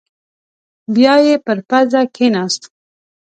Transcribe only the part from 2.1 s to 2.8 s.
کېناست.